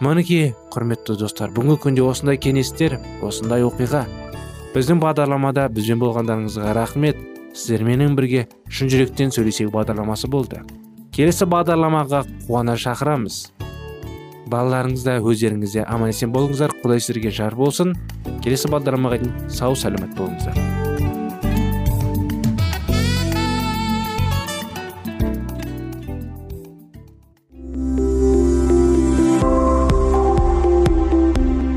Мінекей 0.04 0.52
құрметті 0.74 1.16
достар 1.20 1.52
бүгінгі 1.54 1.80
күнде 1.84 2.04
осындай 2.04 2.40
кеңестер 2.40 2.98
осындай 3.24 3.64
оқиға. 3.64 4.04
Біздің 4.74 5.00
бағдарламада 5.04 5.68
бізбен 5.72 6.00
болғандарыңызға 6.02 6.74
рахмет. 6.74 7.20
Сіздерменен 7.54 8.16
бірге 8.18 8.48
шын 8.68 8.90
жүректен 8.90 9.30
сөйлесейік 9.30 9.70
бағдарламасы 9.72 10.28
болды. 10.28 10.64
Келесі 11.14 11.46
бағдарламаға 11.46 12.24
қуана 12.48 12.74
шақырамыз. 12.74 13.34
Балаларыңыз 14.50 15.04
да 15.06 15.20
өздеріңіз 15.22 15.76
де 15.76 15.84
аман 15.86 16.10
есен 16.10 16.32
болыңыздар 16.34 16.74
құдай 16.82 16.98
сіздерге 16.98 17.30
жар 17.30 17.54
болсын. 17.54 17.94
Келесі 18.42 18.66
бағдарламаға 18.72 19.20
дейін 19.22 19.36
сау 19.46 19.78
сәлемет 19.78 20.10
болыңыздар. 20.18 20.58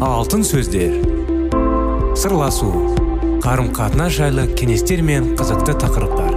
Алтын 0.01 0.41
сөздер. 0.41 0.97
Сырласу. 2.17 2.73
Қарым 3.45 3.69
қатынас 3.77 4.17
жайлы 4.17 4.49
кеңестер 4.57 5.05
мен 5.05 5.35
қызықты 5.37 5.77
тақырыптар. 5.85 6.36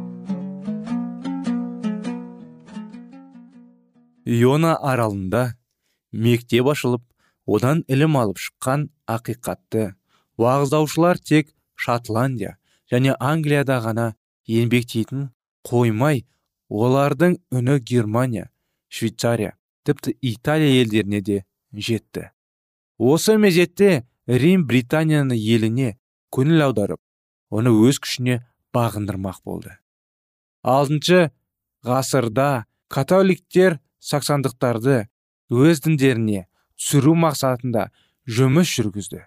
Иона 4.31 4.75
аралында 4.91 5.43
мектеп 6.11 6.71
ашылып 6.73 7.03
одан 7.57 7.83
ілім 7.91 8.17
алып 8.21 8.39
шыққан 8.45 8.87
ақиқатты 9.15 9.91
уағыздаушылар 10.39 11.19
тек 11.19 11.53
шотландия 11.75 12.57
және 12.91 13.15
англияда 13.19 13.79
ғана 13.85 14.07
еңбектейтін 14.47 15.29
қоймай 15.67 16.23
олардың 16.69 17.37
үні 17.51 17.79
германия 17.79 18.49
швейцария 18.89 19.53
тіпті 19.83 20.15
италия 20.21 20.81
елдеріне 20.81 21.21
де 21.21 21.43
жетті. 21.73 22.29
Осы 22.99 23.37
мезетте 23.37 24.05
рим 24.27 24.65
британияны 24.67 25.35
еліне 25.35 25.95
көңіл 26.31 26.67
аударып 26.67 27.01
оны 27.49 27.73
өз 27.87 27.99
күшіне 28.03 28.41
бағындырмақ 28.75 29.41
болды. 29.45 29.77
Алтыншы 30.61 31.31
ғасырда 31.83 32.65
католиктер 32.87 33.79
саксандықтарды 34.01 35.05
өз 35.51 35.83
діндеріне 35.85 36.45
түсіру 36.79 37.13
мақсатында 37.21 37.89
жұмыс 38.27 38.71
жүргізді. 38.75 39.21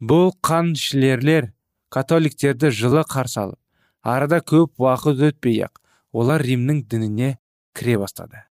Бұл 0.00 0.32
қаншілерлер 0.44 1.50
католиктерді 1.92 2.70
жылы 2.74 3.04
қарсы 3.08 3.40
алып 3.42 3.58
арада 4.02 4.40
көп 4.40 4.80
уақыт 4.80 5.20
өтпей 5.30 5.62
ақ 5.66 5.80
олар 6.12 6.42
римнің 6.44 6.84
дініне 6.88 7.36
кіре 7.76 7.98
бастады. 8.00 8.44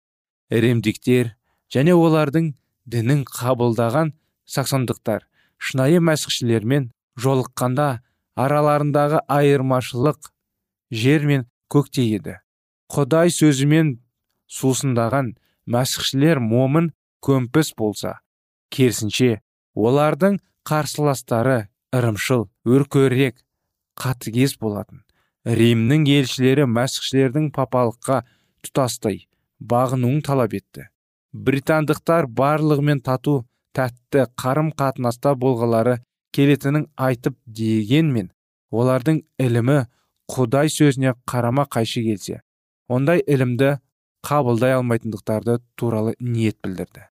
Римдіктер 0.51 1.35
және 1.73 1.95
олардың 1.95 2.53
дінін 2.87 3.25
қабылдаған 3.27 4.13
саксондықтар 4.47 5.27
шынайы 5.59 6.01
мәсіхшілермен 6.03 6.91
жолыққанда 7.19 7.89
араларындағы 8.37 9.23
айырмашылық 9.33 10.31
жер 10.91 11.27
мен 11.27 11.47
көктей 11.73 12.13
еді. 12.19 12.39
Құдай 12.93 13.33
сөзімен 13.35 13.97
сусындаған 14.47 15.35
мәсіхшілер 15.67 16.41
момын 16.43 16.93
көмпіс 17.27 17.73
болса 17.79 18.19
керісінше 18.75 19.41
олардың 19.75 20.39
қарсыластары 20.69 21.67
ырымшыл 21.97 22.47
өркөрек 22.67 23.43
қатыгез 24.01 24.57
болатын. 24.61 25.03
Римнің 25.47 26.07
елшілері 26.11 26.67
мәсіхшілердің 26.67 27.53
папалыққа 27.55 28.23
тұтастай 28.67 29.27
бағынуын 29.63 30.23
талап 30.27 30.57
етті. 30.59 30.89
Британдықтар 31.33 32.27
барлығымен 32.27 33.03
тату 33.07 33.45
тәтті 33.77 34.27
қарым 34.41 34.73
қатынаста 34.75 35.37
болғылары 35.39 36.01
келетінін 36.35 36.89
айтып 36.97 37.37
дегенмен 37.47 38.31
олардың 38.75 39.23
ілімі 39.41 39.85
құдай 40.33 40.71
сөзіне 40.73 41.15
қарама 41.31 41.67
қайшы 41.71 42.03
келсе 42.07 42.41
ондай 42.89 43.23
ілімді 43.27 43.77
қабылдай 44.27 44.75
алмайтындықтарды 44.75 45.61
туралы 45.79 46.17
ниет 46.19 46.59
білдірді. 46.65 47.07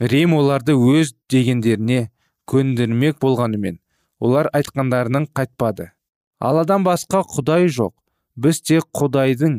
Рим 0.00 0.34
оларды 0.36 0.74
өз 0.76 1.14
дегендеріне 1.32 2.10
көндірмек 2.50 3.18
болғанымен 3.22 3.78
олар 4.20 4.50
айтқандарының 4.52 5.30
қайтпады. 5.36 5.90
Алладан 6.40 6.84
басқа 6.84 7.22
құдай 7.24 7.68
жоқ 7.72 7.94
біз 8.36 8.60
тек 8.60 8.88
құдайдың 8.96 9.58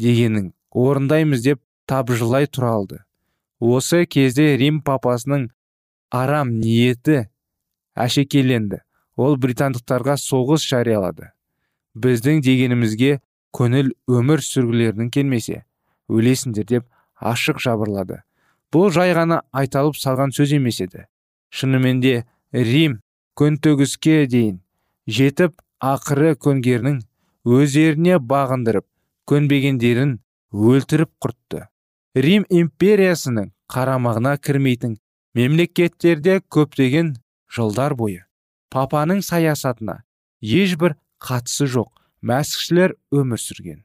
дегенін 0.00 0.52
орындаймыз 0.72 1.44
деп 1.44 1.60
табжылай 1.88 2.48
тұра 2.48 2.72
алды. 2.78 2.98
Осы 3.60 4.04
кезде 4.06 4.56
рим 4.56 4.80
папасының 4.84 5.48
арам 6.10 6.56
ниеті 6.60 7.28
әшекейленді. 7.96 8.82
Ол 9.16 9.36
британдықтарға 9.36 10.14
соғыс 10.22 10.64
жариялады. 10.68 11.32
Біздің 11.98 12.44
дегенімізге 12.46 13.18
көңіл 13.56 13.90
өмір 14.06 14.44
сүргілерінің 14.44 15.10
келмесе 15.10 15.64
өлесіңдер 16.08 16.66
деп 16.68 16.86
ашық 17.20 17.60
жабырлады. 17.62 18.22
Бұл 18.72 18.90
жай 18.92 19.14
ғана 19.16 19.42
айталып 19.52 19.96
салған 19.96 20.34
сөз 20.36 20.52
емес 20.56 20.80
еді. 20.84 21.06
Шынымен 21.50 22.00
де 22.04 22.24
рим 22.52 22.98
көнтөгіске 23.38 24.26
дейін 24.28 24.60
жетіп 25.08 25.56
ақыры 25.80 26.34
көнгерінің 26.36 27.00
өздеріне 27.48 28.18
бағындырып 28.20 28.86
көнбегендерін 29.28 30.18
өлтіріп 30.52 31.12
құртты. 31.24 31.66
Рим 32.16 32.44
империясының 32.50 33.52
қарамағына 33.72 34.36
кірмейтін 34.42 34.98
мемлекеттерде 35.38 36.40
көптеген 36.50 37.14
жылдар 37.52 37.94
бойы 37.96 38.24
папаның 38.72 39.20
саясатына 39.24 40.02
ешбір 40.40 40.96
қатысы 41.24 41.68
жоқ 41.72 41.92
мәсіхшілер 42.28 42.94
өмір 43.14 43.40
сүрген. 43.40 43.84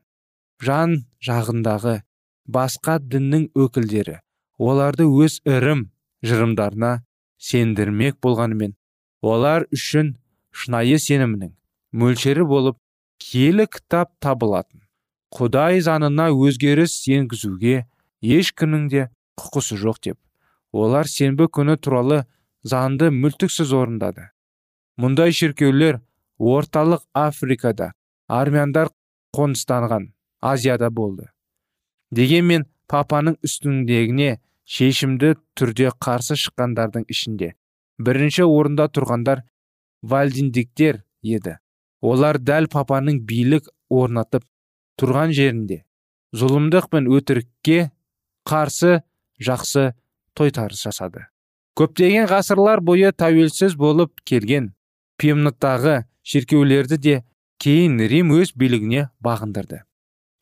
Жан 0.63 1.03
жағындағы 1.23 2.01
басқа 2.47 2.99
діннің 2.99 3.49
өкілдері 3.65 4.19
оларды 4.57 5.07
өз 5.07 5.39
ірім 5.47 5.87
жырымдарына 6.25 6.91
сендірмек 7.49 8.19
болғанымен 8.23 8.75
олар 9.21 9.67
үшін 9.75 10.15
шынайы 10.51 10.99
сенімнің 10.99 11.53
мөлшері 12.03 12.47
болып 12.47 12.77
киелі 13.23 13.67
кітап 13.67 14.13
табылатын 14.23 14.83
құдай 15.33 15.81
заңына 15.87 16.29
өзгеріс 16.35 16.99
енгізуге 17.17 17.85
ешкімнің 18.21 18.89
де 18.91 19.07
құқысы 19.39 19.79
жоқ 19.81 19.99
деп 20.07 20.19
олар 20.73 21.07
сенбі 21.09 21.47
күні 21.57 21.77
туралы 21.77 22.23
заңды 22.63 23.09
мүлтіксіз 23.13 23.73
орындады. 23.77 24.29
Мұндай 24.97 25.33
шіркеулер 25.35 25.99
орталық 26.39 27.03
африкада 27.13 27.91
армяндар 28.27 28.91
қоныстанған 29.35 30.11
азияда 30.41 30.89
болды. 30.89 31.29
Дегенмен 32.19 32.65
папаның 32.91 33.37
үстіндегіне 33.45 34.37
шешімді 34.69 35.33
түрде 35.57 35.91
қарсы 36.05 36.37
шыққандардың 36.39 37.07
ішінде 37.13 37.53
бірінші 37.99 38.45
орында 38.47 38.87
тұрғандар 38.93 39.43
вальдиндиктер 40.03 41.01
еді. 41.23 41.57
Олар 42.03 42.39
дәл 42.39 42.67
папаның 42.71 43.21
билік 43.27 43.69
орнатып 43.89 44.43
тұрған 44.99 45.33
жерінде 45.35 45.83
зұлымдық 46.35 46.89
пен 46.91 47.07
өтірікке 47.07 47.91
қарсы 48.49 49.01
жақсы 49.39 49.93
тойтарыс 50.35 50.83
жасады. 50.83 51.27
Көптеген 51.79 52.27
ғасырлар 52.29 52.81
бойы 52.81 53.13
тәуелсіз 53.15 53.77
болып 53.79 54.19
келген 54.27 54.73
пимноттағы 55.21 56.03
шіркеулерді 56.27 56.97
де 56.97 57.15
кейін 57.63 58.01
рим 58.11 58.33
өз 58.35 58.53
билігіне 58.57 59.07
бағындырды. 59.23 59.83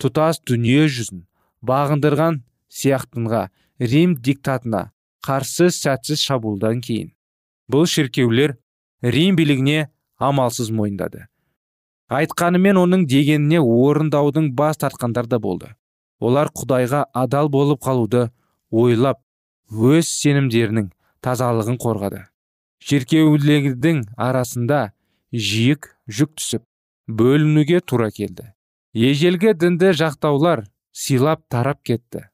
Тұтас 0.01 0.41
дүние 0.47 0.87
жүзін 0.89 1.27
бағындырған 1.65 2.41
сияқтынға 2.71 3.47
рим 3.79 4.15
диктатына 4.15 4.91
қарсы 5.25 5.69
сәтсіз 5.73 6.21
шабуылдан 6.21 6.81
кейін. 6.81 7.11
Бұл 7.71 7.85
шіркеулер 7.89 8.57
рим 9.01 9.35
билігіне 9.37 9.89
амалсыз 10.17 10.71
мойындады. 10.73 11.27
Айтқанымен 12.11 12.79
оның 12.81 13.05
дегеніне 13.07 13.61
орындаудың 13.61 14.51
бас 14.55 14.81
тартқандар 14.81 15.29
да 15.31 15.39
болды. 15.39 15.69
Олар 16.19 16.51
құдайға 16.51 17.05
адал 17.13 17.49
болып 17.49 17.81
қалуды 17.85 18.27
ойлап 18.69 19.21
өз 19.71 20.09
сенімдерінің 20.09 20.91
тазалығын 21.23 21.79
қорғады. 21.79 22.25
Шіркеулердің 22.81 24.03
арасында 24.17 24.91
жиік 25.31 25.87
жүк 26.09 26.35
түсіп 26.41 26.65
бөлінуге 27.07 27.79
тура 27.79 28.09
келді. 28.11 28.51
Ежелгі 28.93 29.53
дінді 29.55 29.93
жақтаулар 29.95 30.65
сыйлап 30.91 31.43
тарап 31.49 31.81
кетті. 31.83 32.27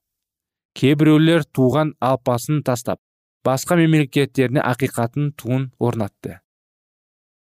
Кейбіреулер 0.77 1.45
туған 1.45 1.95
алпасын 1.99 2.61
тастап 2.63 2.99
басқа 3.45 3.77
мемлекеттеріне 3.79 4.61
ақиқатын 4.61 5.31
туын 5.39 5.71
орнатты. 5.79 6.39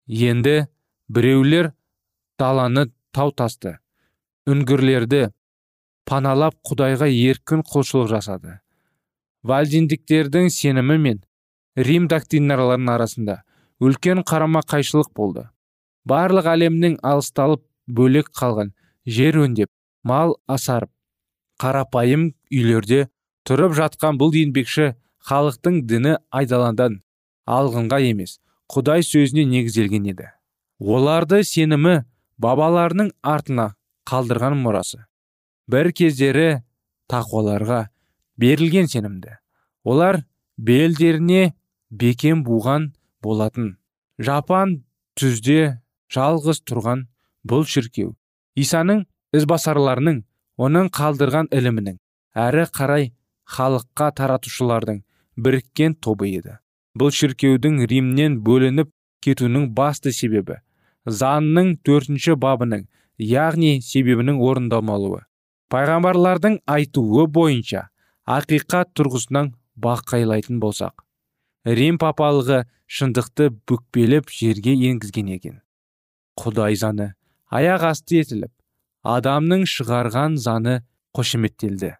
Енді 0.07 0.67
біреулер 1.09 1.73
даланы 2.39 2.89
тау 3.13 3.33
тасты 3.33 3.79
үңгірлерді 4.51 5.29
паналап 6.09 6.57
құдайға 6.67 7.09
еркін 7.09 7.63
құлшылық 7.69 8.11
жасады. 8.11 8.59
Вальдиндиктердің 9.47 10.51
сенімі 10.55 10.99
мен 10.99 11.23
рим 11.77 12.09
доктриналарының 12.11 12.95
арасында 12.95 13.43
үлкен 13.83 14.23
қарама 14.27 14.63
қайшылық 14.67 15.13
болды. 15.17 15.49
Барлық 16.05 16.49
әлемнің 16.53 16.99
алысталып 17.03 17.65
бөлек 17.87 18.31
қалған 18.39 18.73
жер 19.07 19.39
өндеп 19.45 19.71
мал 20.05 20.37
асарып 20.47 20.92
қарапайым 21.63 22.33
үйлерде 22.51 23.07
тұрып 23.47 23.77
жатқан 23.79 24.19
бұл 24.19 24.35
еңбекші 24.35 24.93
халықтың 25.29 25.83
діні 25.87 26.17
айдаландан 26.35 27.01
алғынға 27.47 28.01
емес 28.09 28.39
құдай 28.73 29.05
сөзіне 29.07 29.45
негізделген 29.47 30.09
еді. 30.11 30.29
Оларды 30.81 31.43
сенімі 31.47 32.03
бабаларының 32.43 33.13
артына 33.23 33.73
қалдырған 34.09 34.57
мұрасы. 34.59 35.05
Бір 35.71 35.93
кездері 35.95 36.63
тақуаларға 37.13 37.87
берілген 38.41 38.89
сенімді. 38.91 39.37
Олар 39.85 40.25
белдеріне 40.59 41.53
бекем 41.91 42.43
буған 42.47 42.91
болатын. 43.23 43.77
Жапан 44.19 44.83
түзде 45.19 45.79
жалғыз 46.11 46.63
тұрған 46.67 47.07
бұл 47.47 47.67
шіркеу. 47.69 48.17
Исаның 48.59 49.07
ізбасарларының 49.37 50.23
оның 50.61 50.91
қалдырған 50.97 51.49
ілімінің 51.53 51.99
әрі 52.47 52.65
қарай 52.77 53.13
халыққа 53.57 54.09
таратушылардың 54.19 55.03
біріккен 55.37 55.95
тобы 55.95 56.29
еді. 56.29 56.59
Бұл 56.99 57.13
шіркеудің 57.17 57.87
римнен 57.89 58.41
бөлініп 58.45 58.91
кетуінің 59.25 59.71
басты 59.77 60.13
себебі 60.13 60.61
заңның 61.07 61.77
төртінші 61.87 62.37
бабының 62.37 62.87
яғни 63.19 63.81
себебінің 63.83 64.41
орындалмауы. 64.43 65.23
Пайғамбарлардың 65.73 66.61
айтуы 66.69 67.27
бойынша 67.33 67.89
ақиқат 68.29 68.93
тұрғысынан 68.99 69.55
бақайлайтын 69.81 70.61
болсақ 70.61 71.03
рим 71.65 71.99
папалығы 71.99 72.65
шындықты 72.87 73.49
бүкпелеп 73.69 74.31
жерге 74.31 74.75
енгізген 74.91 75.33
екен. 75.37 75.61
Құдай 76.37 76.77
заны 76.77 77.13
аяқ 77.49 77.87
асты 77.93 78.21
етіліп 78.21 78.53
адамның 79.03 79.65
шығарған 79.67 80.37
заны 80.39 80.81
қошеметтелді. 81.17 81.97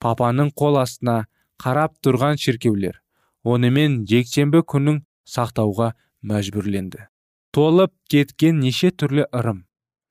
Папаның 0.00 0.52
қол 0.56 0.78
астына 0.80 1.24
қарап 1.62 1.96
тұрған 2.04 2.38
шіркеулер 2.40 3.00
онымен 3.44 4.04
жексенбі 4.08 4.62
күнін 4.64 5.02
сақтауға 5.28 5.92
мәжбүрленді. 6.24 7.08
Толып 7.54 7.92
кеткен 8.10 8.60
неше 8.60 8.90
түрлі 8.90 9.26
ырым. 9.32 9.64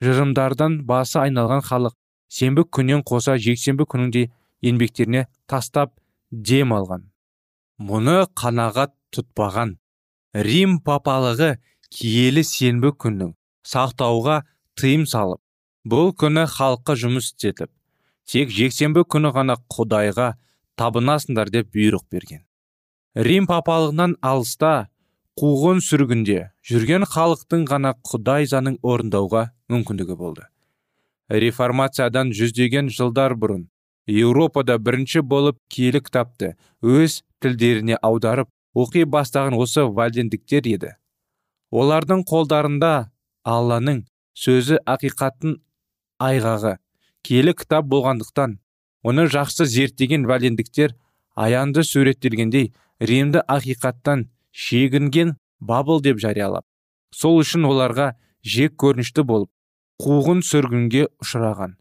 Жырымдардан 0.03 0.83
басы 0.87 1.19
айналған 1.23 1.63
халық 1.65 1.95
сенбі 2.29 2.65
күннен 2.75 3.03
қоса 3.07 3.37
жексенбі 3.37 3.87
күнінде 3.89 4.29
еңбектеріне 4.63 5.27
тастап 5.47 5.95
дем 6.31 6.73
алған. 6.75 7.09
Мұны 7.79 8.23
қанағат 8.39 8.93
тұтпаған 9.15 9.77
рим 10.33 10.79
папалығы 10.81 11.55
киелі 11.93 12.43
сенбі 12.47 12.93
күннің 13.03 13.33
сақтауға 13.69 14.41
тыйым 14.79 15.05
салып 15.09 15.42
бұл 15.83 16.13
күні 16.15 16.45
халыққа 16.47 16.95
жұмыс 16.99 17.33
істетіп 17.33 17.69
тек 18.29 18.51
жексенбі 18.55 19.03
күні 19.03 19.33
ғана 19.35 19.57
құдайға 19.73 20.33
табынасыңдар 20.79 21.51
деп 21.51 21.73
бұйрық 21.75 22.05
берген. 22.11 22.43
Рим 23.15 23.45
папалығынан 23.49 24.15
алыста 24.23 24.87
қуғын 25.39 25.83
сүргінде 25.83 26.39
жүрген 26.69 27.05
халықтың 27.09 27.67
ғана 27.69 27.93
құдай 28.09 28.47
заңын 28.49 28.79
орындауға 28.81 29.49
мүмкіндігі 29.73 30.17
болды. 30.17 30.47
Реформациядан 31.29 32.31
жүздеген 32.35 32.89
жылдар 32.93 33.35
бұрын 33.35 33.67
еуропада 34.07 34.77
бірінші 34.79 35.21
болып 35.21 35.59
киелі 35.69 36.03
кітапты 36.05 36.53
өз 36.81 37.21
тілдеріне 37.43 37.99
аударып 38.01 38.49
оқи 38.75 39.05
бастаған 39.05 39.57
осы 39.59 39.83
вальдендіктер 39.83 40.67
еді. 40.67 40.95
Олардың 41.71 42.23
қолдарында 42.29 43.11
алланың 43.43 44.03
сөзі 44.37 44.79
ақиқаттың 44.85 45.59
айғағы. 46.19 46.77
Киелі 47.23 47.53
кітап 47.55 47.87
болғандықтан 47.87 48.57
оны 49.03 49.29
жақсы 49.31 49.65
зерттеген 49.65 50.27
вәлендіктер 50.27 50.97
аянды 51.35 51.83
суреттелгендей 51.87 52.73
римді 52.99 53.41
ақиқаттан 53.47 54.27
шегінген 54.51 55.37
бабыл 55.59 56.01
деп 56.03 56.19
жариялап 56.19 56.65
сол 57.13 57.39
үшін 57.41 57.67
оларға 57.69 58.13
жек 58.55 58.75
көрінішті 58.81 59.23
болып 59.29 59.49
қуғын 60.03 60.41
сүргінге 60.43 61.05
ұшыраған. 61.23 61.77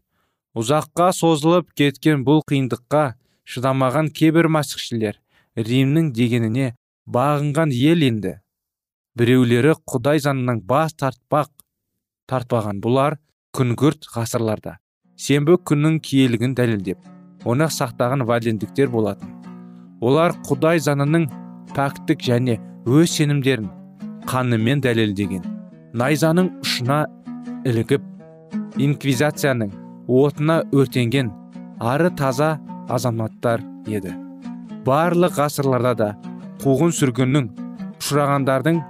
Ұзаққа 0.53 1.09
созылып 1.17 1.73
кеткен 1.77 2.21
бұл 2.27 2.43
қиындыққа 2.49 3.03
шыдамаған 3.49 4.11
кейбір 4.13 4.47
мәсіхшілер 4.53 5.17
римнің 5.57 6.11
дегеніне 6.13 6.75
бағынған 7.09 7.73
ел 7.73 8.05
енді. 8.05 8.37
Біреулері 9.17 9.73
құдай 9.89 10.21
заңынан 10.23 10.61
бас 10.69 10.93
тартпақ 10.93 11.49
тартпаған 12.29 12.79
бұлар 12.85 13.17
күнгірт 13.53 14.07
ғасырларда. 14.09 14.79
Сенбі 15.13 15.59
күннің 15.69 15.99
киелігін 16.01 16.55
дәлелдеп 16.57 17.45
оны 17.45 17.67
сақтаған 17.69 18.23
валендіктер 18.25 18.89
болатын. 18.89 19.29
Олар 20.01 20.33
құдай 20.47 20.81
заңының 20.81 21.27
пәктік 21.75 22.23
және 22.25 22.55
өз 22.89 23.13
сенімдерін 23.13 23.67
қанымен 24.25 24.81
дәлелдеген. 24.81 25.43
Найзаның 25.93 26.49
ұшына 26.65 26.97
ілігіп 27.69 28.81
инквизацияның 28.81 29.75
отына 30.07 30.57
өртенген 30.73 31.29
ары 31.79 32.09
таза 32.17 32.55
азаматтар 32.89 33.61
еді. 33.85 34.15
Барлық 34.87 35.37
ғасырларда 35.37 35.93
да 36.01 36.09
қуғын 36.65 36.97
сүргіннің 36.97 37.53
ұшырағандардың 38.01 38.81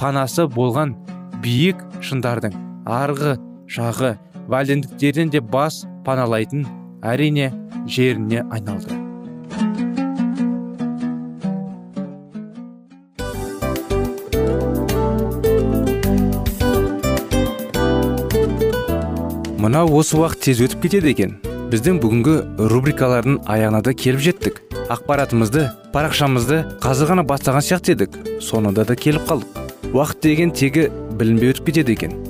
панасы 0.00 0.48
болған 0.56 0.96
биік 1.44 1.84
шындардың 2.00 2.56
арғы 2.88 3.36
жағы 3.70 4.16
валендіктерден 4.50 5.30
де 5.30 5.40
бас 5.40 5.84
паналайтын 6.04 6.66
әрине 7.06 7.52
жеріне 7.86 8.42
айналды. 8.50 8.96
Мынау 19.60 19.92
осы 20.00 20.16
уақыт 20.16 20.40
тез 20.48 20.62
өтіп 20.64 20.86
кетеді 20.86 21.12
екен. 21.12 21.36
Біздің 21.70 22.00
бүгінгі 22.02 22.36
рубрикалардың 22.72 23.42
аяғына 23.46 23.82
да 23.86 23.92
келіп 23.94 24.24
жеттік. 24.24 24.62
Ақпаратымызды 24.90 25.68
парақшамызды 25.94 26.64
қазір 26.82 27.12
ғана 27.12 27.26
бастаған 27.28 27.62
сияқты 27.62 27.94
едік. 27.94 28.16
Соңында 28.42 28.88
да 28.88 28.96
келіп 28.98 29.28
қалдық. 29.28 29.60
Уақыт 29.92 30.24
деген 30.24 30.50
тегі 30.56 30.88
білінбей 31.20 31.52
өтіп 31.52 31.70
кетеді 31.70 31.94
екен. 31.94 32.29